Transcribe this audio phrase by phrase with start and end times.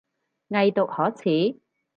[0.49, 1.59] 偽毒可恥